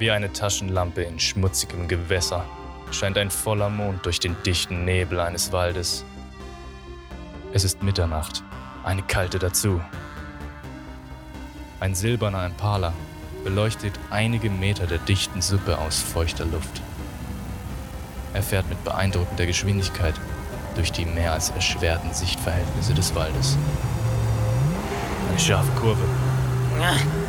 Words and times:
Wie 0.00 0.10
eine 0.10 0.32
Taschenlampe 0.32 1.02
in 1.02 1.20
schmutzigem 1.20 1.86
Gewässer 1.86 2.46
scheint 2.90 3.18
ein 3.18 3.30
voller 3.30 3.68
Mond 3.68 4.06
durch 4.06 4.18
den 4.18 4.34
dichten 4.46 4.86
Nebel 4.86 5.20
eines 5.20 5.52
Waldes. 5.52 6.06
Es 7.52 7.64
ist 7.64 7.82
Mitternacht, 7.82 8.42
eine 8.82 9.02
kalte 9.02 9.38
dazu. 9.38 9.78
Ein 11.80 11.94
silberner 11.94 12.46
Impala 12.46 12.94
beleuchtet 13.44 13.92
einige 14.08 14.48
Meter 14.48 14.86
der 14.86 14.96
dichten 14.96 15.42
Suppe 15.42 15.76
aus 15.76 16.00
feuchter 16.00 16.46
Luft. 16.46 16.80
Er 18.32 18.42
fährt 18.42 18.70
mit 18.70 18.82
beeindruckender 18.82 19.44
Geschwindigkeit 19.44 20.14
durch 20.76 20.92
die 20.92 21.04
mehr 21.04 21.34
als 21.34 21.50
erschwerten 21.50 22.14
Sichtverhältnisse 22.14 22.94
des 22.94 23.14
Waldes. 23.14 23.58
Eine 25.28 25.38
scharfe 25.38 25.70
Kurve. 25.78 26.04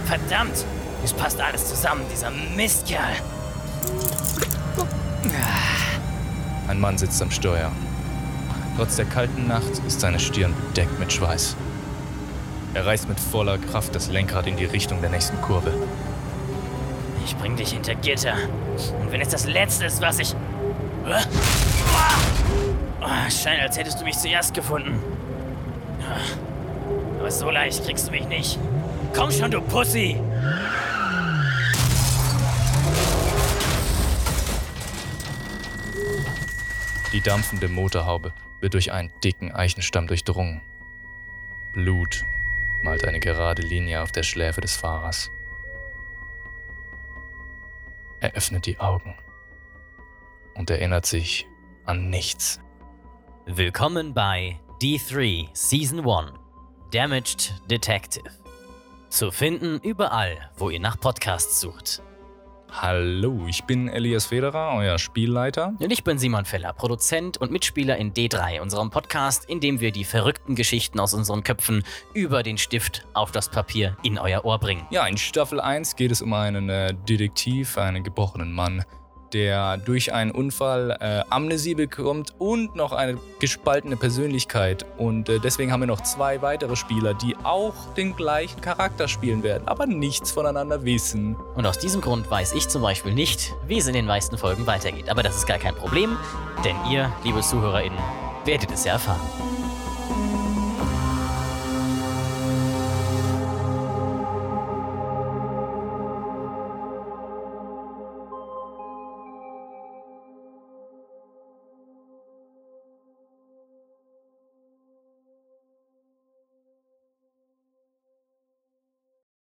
Verdammt! 0.06 0.66
Es 1.04 1.14
passt 1.14 1.40
alles 1.42 1.68
zusammen, 1.68 2.04
dieser 2.12 2.30
Mistkerl. 2.30 3.16
Ein 6.68 6.80
Mann 6.80 6.98
sitzt 6.98 7.22
am 7.22 7.32
Steuer. 7.32 7.72
Trotz 8.78 8.96
der 8.96 9.06
kalten 9.06 9.48
Nacht 9.48 9.82
ist 9.88 10.00
seine 10.00 10.20
Stirn 10.20 10.54
bedeckt 10.68 11.00
mit 11.00 11.12
Schweiß. 11.12 11.56
Er 12.74 12.86
reißt 12.86 13.10
mit 13.10 13.20
voller 13.20 13.58
Kraft 13.58 13.94
das 13.96 14.10
Lenkrad 14.10 14.48
in 14.48 14.56
die 14.56 14.66
Richtung 14.66 15.02
der 15.02 15.10
nächsten 15.10 15.42
Kurve. 15.42 15.74
Ich 17.26 17.36
bring 17.36 17.56
dich 17.56 17.72
hinter 17.72 17.96
Gitter. 17.96 18.36
Und 19.02 19.12
wenn 19.12 19.22
es 19.22 19.30
das 19.30 19.46
Letzte 19.46 19.86
ist, 19.86 20.02
was 20.02 20.20
ich... 20.20 20.34
Hä? 21.06 21.24
Oh, 23.02 23.30
scheint, 23.30 23.62
als 23.62 23.78
hättest 23.78 24.00
du 24.00 24.06
mich 24.06 24.18
zuerst 24.18 24.54
gefunden. 24.54 25.00
Aber 27.20 27.32
so 27.32 27.50
leicht 27.50 27.84
kriegst 27.86 28.08
du 28.08 28.12
mich 28.12 28.28
nicht. 28.28 28.58
Komm 29.14 29.32
schon, 29.32 29.52
du 29.52 29.62
Pussy! 29.62 30.18
Die 37.12 37.20
dampfende 37.20 37.68
Motorhaube 37.68 38.34
wird 38.62 38.74
durch 38.74 38.94
einen 38.94 39.12
dicken 39.22 39.52
Eichenstamm 39.52 40.08
durchdrungen. 40.08 40.62
Blut 41.74 42.26
malt 42.82 43.04
eine 43.04 43.20
gerade 43.20 43.62
Linie 43.62 44.02
auf 44.02 44.14
der 44.14 44.24
Schläfe 44.24 44.62
des 44.62 44.78
Fahrers. 44.78 45.30
Er 48.22 48.34
öffnet 48.34 48.66
die 48.66 48.80
Augen 48.80 49.18
und 50.54 50.70
erinnert 50.70 51.06
sich 51.06 51.48
an 51.84 52.10
nichts. 52.10 52.62
Willkommen 53.46 54.14
bei 54.14 54.58
D3 54.82 55.50
Season 55.54 56.08
1 56.10 56.32
Damaged 56.92 57.62
Detective. 57.70 58.30
Zu 59.10 59.32
finden 59.32 59.82
überall, 59.82 60.50
wo 60.56 60.70
ihr 60.70 60.80
nach 60.80 60.98
Podcasts 60.98 61.60
sucht. 61.60 62.02
Hallo, 62.74 63.48
ich 63.50 63.66
bin 63.66 63.90
Elias 63.90 64.28
Federer, 64.28 64.74
euer 64.78 64.98
Spielleiter. 64.98 65.74
Und 65.78 65.92
ich 65.92 66.06
bin 66.06 66.18
Simon 66.18 66.46
Feller, 66.46 66.72
Produzent 66.72 67.38
und 67.38 67.52
Mitspieler 67.52 67.98
in 67.98 68.14
D3, 68.14 68.62
unserem 68.62 68.90
Podcast, 68.90 69.44
in 69.50 69.60
dem 69.60 69.82
wir 69.82 69.92
die 69.92 70.06
verrückten 70.06 70.56
Geschichten 70.56 70.98
aus 71.00 71.14
unseren 71.14 71.44
Köpfen 71.44 71.84
über 72.14 72.44
den 72.44 72.58
Stift 72.58 73.06
auf 73.14 73.32
das 73.32 73.50
Papier 73.50 73.98
in 74.04 74.18
euer 74.18 74.46
Ohr 74.46 74.58
bringen. 74.58 74.88
Ja, 74.90 75.06
in 75.06 75.18
Staffel 75.18 75.60
1 75.60 75.98
geht 75.98 76.12
es 76.12 76.22
um 76.22 76.32
einen 76.32 76.70
äh, 76.70 76.94
Detektiv, 76.94 77.78
einen 77.78 78.06
gebrochenen 78.06 78.54
Mann, 78.54 78.86
der 79.34 79.78
durch 79.78 80.14
einen 80.14 80.32
Unfall 80.32 80.98
äh, 81.00 81.22
Amnesie 81.30 81.76
bekommt 81.76 82.34
und 82.40 82.76
noch 82.76 82.92
eine 82.92 83.18
gespaltene 83.40 83.98
Persönlichkeit. 83.98 84.86
Und 84.98 85.30
äh, 85.30 85.40
deswegen 85.40 85.72
haben 85.72 85.82
wir 85.82 85.88
noch 85.88 86.02
zwei 86.02 86.42
weitere 86.42 86.76
Spieler, 86.76 87.14
die 87.14 87.36
auch 87.44 87.94
den 87.96 88.16
gleichen 88.16 88.62
Charakter 88.62 89.08
spielen 89.08 89.44
werden, 89.44 89.68
aber 89.68 89.86
nichts 89.86 90.32
voneinander 90.32 90.84
wissen. 90.84 91.36
Und 91.56 91.66
aus 91.66 91.78
diesem 91.78 92.02
Grund 92.02 92.30
weiß 92.30 92.54
ich 92.54 92.68
zum 92.68 92.82
Beispiel 92.82 93.14
nicht, 93.14 93.54
wie 93.68 93.78
es 93.78 93.88
in 93.88 93.94
den 93.94 94.06
meisten 94.06 94.38
Folgen 94.38 94.68
weitergeht. 94.68 95.10
Aber 95.10 95.24
das 95.24 95.38
ist 95.38 95.48
gar 95.48 95.58
kein 95.58 95.76
Problem, 95.76 96.18
denn 96.64 96.76
ihr, 96.90 97.12
liebe 97.24 97.42
ZuhörerInnen, 97.42 98.00
werdet 98.46 98.72
es 98.72 98.86
ja 98.86 98.94
erfahren. 98.94 99.61